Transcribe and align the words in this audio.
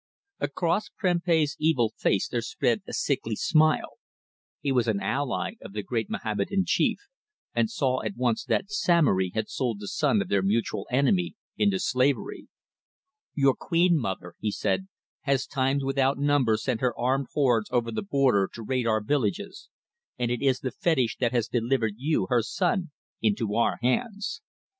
Across 0.39 0.89
Prempeh's 0.97 1.55
evil 1.59 1.93
face 1.95 2.27
there 2.27 2.41
spread 2.41 2.81
a 2.87 2.91
sickly 2.93 3.35
smile. 3.35 3.99
He 4.59 4.71
was 4.71 4.87
an 4.87 4.99
ally 4.99 5.57
of 5.61 5.73
the 5.73 5.83
great 5.83 6.09
Mohammedan 6.09 6.63
chief, 6.65 6.97
and 7.53 7.69
saw 7.69 8.01
at 8.01 8.15
once 8.15 8.43
that 8.45 8.71
Samory 8.71 9.31
had 9.35 9.47
sold 9.47 9.79
the 9.79 9.87
son 9.87 10.19
of 10.19 10.27
their 10.27 10.41
mutual 10.41 10.87
enemy 10.89 11.35
into 11.55 11.77
slavery. 11.77 12.47
"Your 13.35 13.53
queen 13.53 13.95
mother," 13.95 14.33
he 14.39 14.49
said, 14.51 14.87
"has 15.25 15.45
times 15.45 15.83
without 15.83 16.17
number 16.17 16.57
sent 16.57 16.81
her 16.81 16.97
armed 16.97 17.27
hordes 17.35 17.69
over 17.71 17.91
the 17.91 18.01
border 18.01 18.49
to 18.55 18.63
raid 18.63 18.87
our 18.87 19.03
villages, 19.03 19.69
and 20.17 20.31
it 20.31 20.41
is 20.41 20.61
the 20.61 20.71
fetish 20.71 21.17
that 21.19 21.31
has 21.31 21.47
delivered 21.47 21.93
you, 21.97 22.25
her 22.27 22.41
son, 22.41 22.89
into 23.21 23.53
our 23.53 23.77
hands. 23.83 24.41